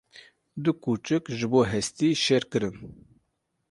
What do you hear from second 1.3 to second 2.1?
ji bo hestî